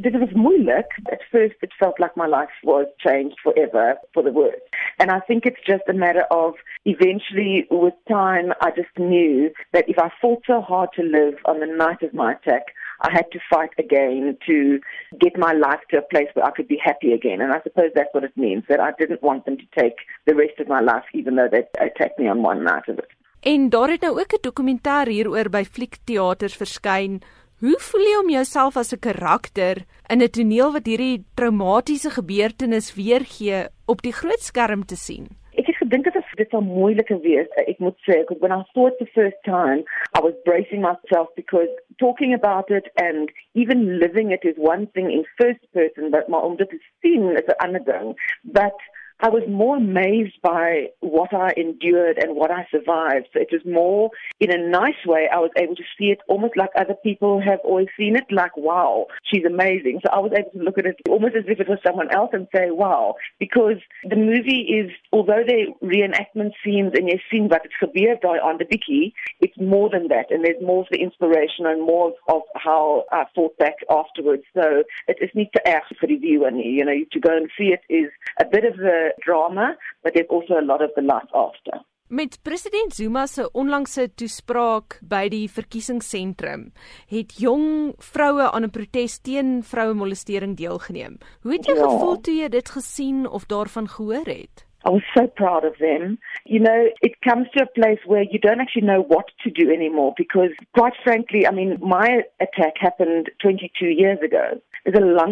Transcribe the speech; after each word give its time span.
Dit 0.00 0.14
was 0.18 0.32
moeilik. 0.32 0.90
At 1.04 1.22
first 1.30 1.56
it 1.60 1.72
felt 1.78 1.98
like 1.98 2.16
my 2.16 2.26
life 2.26 2.54
was 2.62 2.86
changed 2.98 3.38
forever 3.42 3.96
for 4.12 4.22
the 4.22 4.30
worse. 4.32 4.64
And 4.98 5.10
I 5.10 5.20
think 5.20 5.44
it's 5.44 5.64
just 5.66 5.82
a 5.88 5.92
matter 5.92 6.24
of 6.30 6.54
eventually 6.84 7.66
with 7.70 7.94
time 8.08 8.52
I 8.60 8.70
just 8.70 8.94
knew 8.96 9.50
that 9.72 9.88
if 9.88 9.98
I 9.98 10.10
fought 10.20 10.42
so 10.46 10.60
hard 10.60 10.90
to 10.96 11.02
live 11.02 11.34
on 11.44 11.60
the 11.60 11.66
night 11.66 12.02
of 12.02 12.14
my 12.14 12.32
attack, 12.32 12.64
I 13.00 13.10
had 13.12 13.30
to 13.32 13.40
fight 13.50 13.70
again 13.78 14.36
to 14.46 14.80
get 15.20 15.38
my 15.38 15.52
life 15.52 15.82
to 15.90 15.98
a 15.98 16.02
place 16.02 16.30
where 16.34 16.46
I 16.46 16.50
could 16.50 16.68
be 16.68 16.80
happy 16.90 17.12
again. 17.12 17.40
And 17.40 17.52
I 17.52 17.60
suppose 17.62 17.90
that's 17.94 18.12
what 18.12 18.24
it 18.24 18.36
means, 18.36 18.64
that 18.68 18.80
I 18.80 18.92
didn't 18.98 19.22
want 19.22 19.44
them 19.44 19.56
to 19.56 19.80
take 19.80 19.96
the 20.26 20.34
rest 20.34 20.58
of 20.60 20.68
my 20.68 20.80
life 20.80 21.04
even 21.14 21.36
though 21.36 21.48
they 21.50 21.64
attacked 21.80 22.18
me 22.18 22.28
on 22.28 22.42
one 22.42 22.62
night 22.64 22.88
of 22.88 22.98
it. 22.98 23.10
En 23.40 23.68
daar 23.68 23.88
het 23.88 24.00
nou 24.00 24.20
ook 24.20 24.32
'n 24.32 24.40
dokumentêr 24.40 25.06
hieroor 25.06 25.48
by 25.50 25.64
Fliekteaters 25.64 26.56
verskyn 26.56 27.22
Hoe 27.58 27.74
voel 27.82 28.04
jy 28.06 28.18
om 28.20 28.28
jouself 28.30 28.76
as 28.78 28.92
'n 28.94 29.02
karakter 29.02 29.76
in 30.12 30.22
'n 30.22 30.30
toneel 30.30 30.70
wat 30.72 30.86
hierdie 30.86 31.24
traumatiese 31.34 32.10
gebeurtenis 32.10 32.94
weergee 32.94 33.66
op 33.86 34.02
die 34.02 34.12
groot 34.12 34.42
skerm 34.50 34.84
te 34.86 34.96
sien? 34.96 35.26
Ek 35.58 35.66
het 35.66 35.76
gedink 35.76 36.04
dit 36.04 36.14
is 36.14 36.28
dit 36.36 36.50
sal 36.50 36.62
moeiliker 36.62 37.20
wees. 37.20 37.50
Ek 37.66 37.78
moet 37.78 37.98
sê, 38.06 38.14
because 38.22 38.38
when 38.38 38.52
I 38.52 38.62
thought 38.74 38.94
the 38.98 39.10
first 39.18 39.42
time, 39.42 39.82
I 40.14 40.20
was 40.22 40.34
bracing 40.44 40.82
myself 40.82 41.34
because 41.34 41.70
talking 41.96 42.32
about 42.32 42.70
it 42.70 42.86
and 42.94 43.26
even 43.54 43.98
living 43.98 44.30
it 44.30 44.44
is 44.44 44.56
one 44.56 44.86
thing 44.94 45.10
in 45.10 45.26
first 45.42 45.64
person, 45.72 46.10
but 46.10 46.28
my 46.28 46.38
om 46.38 46.56
dit 46.56 46.70
te 46.70 46.78
sien 47.00 47.34
is 47.34 47.46
'n 47.48 47.58
ander 47.64 47.84
ding. 47.84 48.14
But 48.44 48.78
I 49.20 49.28
was 49.28 49.42
more 49.48 49.76
amazed 49.76 50.40
by 50.42 50.88
what 51.00 51.34
I 51.34 51.52
endured 51.56 52.18
and 52.18 52.36
what 52.36 52.50
I 52.50 52.66
survived. 52.70 53.26
So 53.32 53.40
it 53.40 53.48
was 53.50 53.62
more 53.64 54.10
in 54.38 54.52
a 54.52 54.68
nice 54.68 55.02
way. 55.06 55.28
I 55.32 55.38
was 55.38 55.50
able 55.56 55.74
to 55.74 55.82
see 55.98 56.06
it 56.06 56.20
almost 56.28 56.56
like 56.56 56.70
other 56.76 56.94
people 57.02 57.40
have 57.40 57.58
always 57.64 57.88
seen 57.98 58.16
it, 58.16 58.24
like, 58.30 58.56
wow, 58.56 59.06
she's 59.24 59.44
amazing. 59.44 60.00
So 60.04 60.12
I 60.12 60.18
was 60.20 60.32
able 60.36 60.50
to 60.52 60.64
look 60.64 60.78
at 60.78 60.86
it 60.86 60.96
almost 61.08 61.34
as 61.34 61.44
if 61.48 61.58
it 61.58 61.68
was 61.68 61.78
someone 61.84 62.10
else 62.14 62.30
and 62.32 62.46
say, 62.54 62.70
wow, 62.70 63.14
because 63.40 63.78
the 64.08 64.16
movie 64.16 64.62
is, 64.70 64.90
although 65.12 65.42
they 65.46 65.66
reenactment 65.82 66.52
scenes 66.64 66.92
and 66.94 67.08
you 67.08 67.18
see 67.30 67.40
what 67.40 67.62
it's 67.64 67.74
gebeur 67.80 68.18
on 68.42 68.58
the 68.58 68.66
Vicky, 68.70 69.14
it's 69.40 69.56
more 69.58 69.90
than 69.90 70.08
that. 70.08 70.30
And 70.30 70.44
there's 70.44 70.62
more 70.62 70.82
of 70.82 70.88
the 70.92 70.98
inspiration 70.98 71.66
and 71.66 71.82
more 71.82 72.12
of 72.28 72.42
how 72.54 73.04
I 73.10 73.24
fought 73.34 73.58
back 73.58 73.74
afterwards. 73.90 74.44
So 74.54 74.84
it 75.08 75.18
is 75.20 75.30
niet 75.34 75.52
to 75.54 75.68
ask 75.68 75.86
for 75.98 76.06
review 76.06 76.44
and, 76.44 76.58
You 76.58 76.84
know, 76.84 76.94
to 77.12 77.20
go 77.20 77.36
and 77.36 77.50
see 77.58 77.74
it 77.74 77.80
is 77.88 78.10
a 78.40 78.44
bit 78.44 78.64
of 78.64 78.76
the 78.76 79.07
drama, 79.24 79.76
but 80.02 80.14
there's 80.14 80.30
also 80.30 80.58
a 80.58 80.64
lot 80.64 80.82
of 80.82 80.90
the 80.94 81.02
light 81.02 81.30
after. 81.34 81.84
Met 82.08 82.38
president 82.42 82.94
Zuma 82.94 83.26
se 83.26 83.44
onlangse 83.52 84.06
toespraak 84.16 84.98
by 85.04 85.26
die 85.28 85.44
verkiesingsentrum, 85.52 86.70
het 87.10 87.34
jong 87.36 87.92
vroue 88.00 88.46
aan 88.50 88.64
'n 88.64 88.70
protes 88.70 89.18
teen 89.20 89.62
vroue 89.62 89.94
molestering 89.94 90.56
deelgeneem. 90.56 91.18
Hoe 91.42 91.52
het 91.52 91.66
jy 91.66 91.76
ja. 91.76 91.84
gevoel 91.84 92.20
toe 92.20 92.34
jy 92.34 92.48
dit 92.48 92.68
gesien 92.68 93.28
of 93.28 93.44
daarvan 93.46 93.88
gehoor 93.88 94.24
het? 94.24 94.67
I 94.84 94.90
was 94.90 95.02
so 95.16 95.26
proud 95.26 95.64
of 95.64 95.74
them. 95.78 96.18
You 96.44 96.60
know, 96.60 96.88
it 97.02 97.20
comes 97.22 97.48
to 97.56 97.64
a 97.64 97.80
place 97.80 97.98
where 98.06 98.22
you 98.22 98.38
don't 98.38 98.60
actually 98.60 98.82
know 98.82 99.02
what 99.02 99.26
to 99.44 99.50
do 99.50 99.70
anymore 99.70 100.14
because, 100.16 100.50
quite 100.74 100.94
frankly, 101.02 101.46
I 101.46 101.50
mean, 101.50 101.78
my 101.80 102.22
attack 102.40 102.74
happened 102.78 103.30
22 103.42 103.86
years 103.86 104.18
ago. 104.22 104.60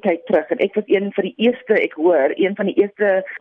tyd 0.00 0.26
terug 0.26 0.48
was 0.48 0.84
een 0.86 1.12
van 1.12 1.24
die 1.24 1.34
eerste 1.36 1.74
ek 1.80 1.92
hoor 1.92 2.32
een 2.34 2.54
van 2.54 2.66
die 2.66 2.90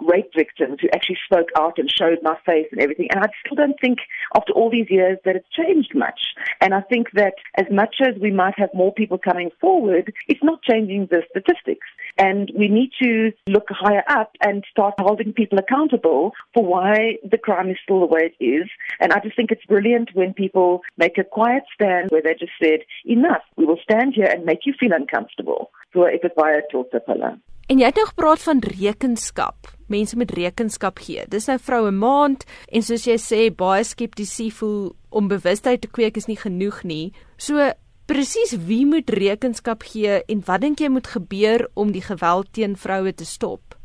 rape 0.07 0.31
victims 0.31 0.81
who 0.81 0.87
actually 0.89 1.19
spoke 1.19 1.51
out 1.59 1.79
and 1.79 1.91
showed 1.91 2.21
my 2.21 2.35
face 2.43 2.67
and 2.71 2.81
everything 2.81 3.09
and 3.11 3.23
I 3.25 3.29
still 3.39 3.55
don't 3.55 3.79
think 3.79 3.99
after 4.29 4.53
all 4.53 4.69
these 4.69 4.89
years 4.89 5.17
that 5.23 5.35
it's 5.35 5.49
changed 5.49 5.93
much 5.93 6.33
and 6.59 6.73
I 6.73 6.81
think 6.81 7.11
that 7.11 7.33
as 7.53 7.69
much 7.69 7.95
as 8.01 8.15
we 8.21 8.31
might 8.31 8.57
have 8.57 8.69
more 8.73 8.93
people 8.93 9.17
coming 9.17 9.51
forward 9.59 10.13
it's 10.27 10.43
not 10.43 10.61
changing 10.61 11.07
the 11.07 11.23
statistics 11.29 11.87
and 12.17 12.51
we 12.57 12.67
need 12.67 12.91
to 13.01 13.31
look 13.47 13.67
higher 13.69 14.03
up 14.09 14.31
and 14.41 14.63
start 14.69 14.93
holding 14.99 15.33
people 15.33 15.57
accountable 15.57 16.31
for 16.53 16.63
why 16.63 17.17
the 17.29 17.37
crime 17.37 17.69
is 17.69 17.77
still 17.83 17.99
the 17.99 18.05
way 18.05 18.31
it 18.31 18.43
is 18.43 18.67
and 18.99 19.13
I 19.13 19.19
just 19.19 19.35
think 19.35 19.51
it's 19.51 19.65
brilliant 19.65 20.09
when 20.13 20.33
people 20.33 20.81
make 20.97 21.17
a 21.17 21.23
quiet 21.23 21.63
stand 21.73 22.09
where 22.09 22.21
they 22.21 22.33
just 22.33 22.53
said 22.61 22.79
enough 23.05 23.43
we 23.55 23.65
will 23.65 23.79
stand 23.83 24.13
here 24.15 24.27
and 24.27 24.45
make 24.45 24.65
you 24.65 24.73
feel 24.79 24.93
uncomfortable 24.93 25.71
So 25.97 26.07
ek 26.07 26.27
het 26.27 26.35
baie 26.37 26.59
trots 26.71 26.93
op 26.97 27.07
hulle. 27.09 27.31
En 27.67 27.81
jy 27.81 27.87
het 27.89 27.97
nou 27.99 28.05
gepraat 28.07 28.43
van 28.45 28.61
rekenskap. 28.63 29.71
Mense 29.91 30.17
met 30.19 30.31
rekenskap 30.35 30.99
gee. 31.03 31.23
Dis 31.31 31.47
nou 31.49 31.57
vroue 31.59 31.91
maand 31.95 32.45
en 32.71 32.83
soos 32.85 33.07
jy 33.07 33.17
sê 33.19 33.41
baie 33.55 33.83
skeptisie 33.87 34.51
voel 34.55 34.93
om 35.09 35.31
bewustheid 35.31 35.81
te 35.83 35.91
kweek 35.91 36.19
is 36.19 36.29
nie 36.29 36.39
genoeg 36.39 36.83
nie. 36.87 37.11
So 37.39 37.71
presies 38.07 38.55
wie 38.67 38.85
moet 38.87 39.09
rekenskap 39.09 39.83
gee 39.83 40.21
en 40.31 40.43
wat 40.47 40.63
dink 40.63 40.79
jy 40.79 40.89
moet 40.89 41.07
gebeur 41.11 41.67
om 41.75 41.91
die 41.91 42.03
geweld 42.05 42.47
teen 42.55 42.77
vroue 42.79 43.11
te 43.13 43.27
stop? 43.27 43.75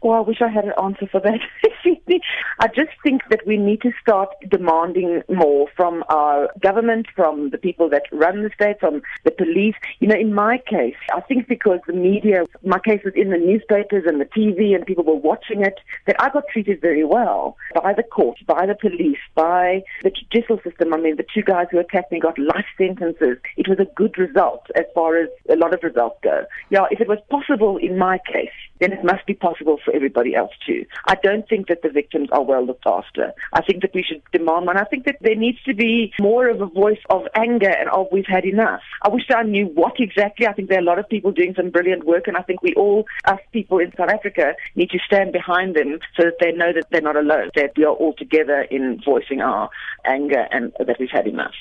Oh, 0.00 0.14
I 0.14 0.22
wish 0.26 0.40
I 0.42 0.50
had 0.50 0.64
an 0.64 0.74
answer 0.78 1.06
for 1.10 1.20
that. 1.22 1.40
I 1.84 2.66
just 2.68 2.90
think 3.02 3.22
that 3.30 3.46
we 3.46 3.56
need 3.56 3.82
to 3.82 3.92
start 4.00 4.30
demanding 4.48 5.22
more 5.28 5.68
from 5.76 6.04
our 6.08 6.50
government, 6.60 7.06
from 7.14 7.50
the 7.50 7.58
people 7.58 7.88
that 7.90 8.02
run 8.12 8.42
the 8.42 8.50
state, 8.54 8.80
from 8.80 9.02
the 9.24 9.30
police. 9.30 9.74
You 10.00 10.08
know, 10.08 10.16
in 10.16 10.34
my 10.34 10.58
case, 10.58 10.96
I 11.14 11.20
think 11.20 11.48
because 11.48 11.80
the 11.86 11.92
media, 11.92 12.44
my 12.64 12.78
case 12.78 13.00
was 13.04 13.14
in 13.14 13.30
the 13.30 13.38
newspapers 13.38 14.04
and 14.06 14.20
the 14.20 14.24
TV 14.24 14.74
and 14.74 14.84
people 14.84 15.04
were 15.04 15.14
watching 15.14 15.62
it, 15.62 15.78
that 16.06 16.16
I 16.20 16.30
got 16.30 16.44
treated 16.52 16.80
very 16.80 17.04
well 17.04 17.56
by 17.74 17.92
the 17.94 18.02
court, 18.02 18.38
by 18.46 18.66
the 18.66 18.74
police, 18.74 19.18
by 19.34 19.82
the 20.02 20.10
judicial 20.10 20.60
system. 20.62 20.94
I 20.94 20.98
mean, 20.98 21.16
the 21.16 21.26
two 21.34 21.42
guys 21.42 21.66
who 21.70 21.78
attacked 21.78 22.12
me 22.12 22.20
got 22.20 22.38
life 22.38 22.66
sentences. 22.76 23.38
It 23.56 23.68
was 23.68 23.78
a 23.78 23.86
good 23.94 24.18
result 24.18 24.66
as 24.74 24.84
far 24.94 25.16
as 25.16 25.28
a 25.48 25.56
lot 25.56 25.74
of 25.74 25.82
results 25.82 26.18
go. 26.22 26.44
Yeah, 26.70 26.86
if 26.90 27.00
it 27.00 27.08
was 27.08 27.18
possible 27.30 27.76
in 27.76 27.98
my 27.98 28.18
case, 28.30 28.50
then 28.80 28.92
it 28.92 29.04
must 29.04 29.26
be 29.26 29.34
possible 29.34 29.78
for 29.84 29.94
everybody 29.94 30.34
else 30.34 30.52
too. 30.66 30.84
I 31.06 31.16
don't 31.22 31.48
think 31.48 31.68
that 31.68 31.82
the 31.82 31.88
victims 31.88 32.28
are 32.32 32.42
well 32.42 32.64
looked 32.64 32.86
after. 32.86 33.32
I 33.52 33.62
think 33.62 33.82
that 33.82 33.94
we 33.94 34.02
should 34.02 34.22
demand 34.32 34.66
one. 34.66 34.76
I 34.76 34.84
think 34.84 35.04
that 35.06 35.16
there 35.20 35.34
needs 35.34 35.62
to 35.64 35.74
be 35.74 36.12
more 36.20 36.48
of 36.48 36.60
a 36.60 36.66
voice 36.66 37.00
of 37.10 37.22
anger 37.34 37.70
and 37.70 37.88
of 37.90 38.08
we've 38.12 38.26
had 38.26 38.44
enough. 38.44 38.80
I 39.02 39.08
wish 39.08 39.24
I 39.34 39.42
knew 39.42 39.66
what 39.66 39.98
exactly. 39.98 40.46
I 40.46 40.52
think 40.52 40.68
there 40.68 40.78
are 40.78 40.82
a 40.82 40.84
lot 40.84 40.98
of 40.98 41.08
people 41.08 41.32
doing 41.32 41.54
some 41.54 41.70
brilliant 41.70 42.04
work, 42.04 42.28
and 42.28 42.36
I 42.36 42.42
think 42.42 42.62
we 42.62 42.74
all, 42.74 43.06
us 43.24 43.40
people 43.52 43.78
in 43.78 43.92
South 43.96 44.10
Africa, 44.10 44.54
need 44.74 44.90
to 44.90 44.98
stand 45.06 45.32
behind 45.32 45.74
them 45.74 45.98
so 46.16 46.24
that 46.24 46.38
they 46.40 46.52
know 46.52 46.72
that 46.72 46.86
they're 46.90 47.00
not 47.00 47.16
alone, 47.16 47.50
that 47.54 47.72
we 47.76 47.84
are 47.84 47.94
all 47.94 48.14
together 48.14 48.62
in 48.70 49.00
voicing 49.04 49.40
our 49.40 49.70
anger 50.04 50.46
and 50.50 50.72
that 50.78 50.98
we've 50.98 51.10
had 51.10 51.26
enough. 51.26 51.54